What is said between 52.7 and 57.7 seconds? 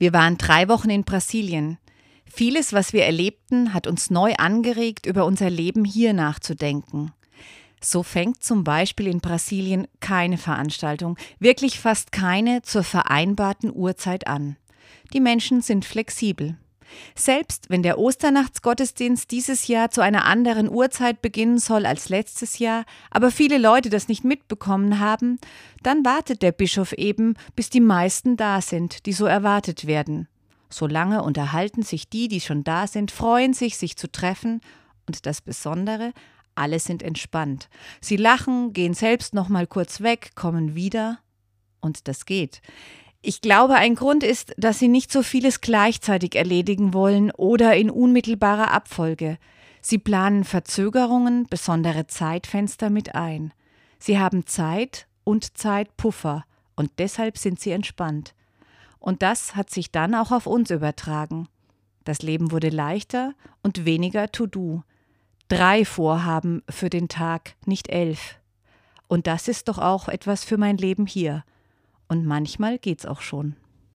mit ein. Sie haben Zeit und Zeitpuffer und deshalb sind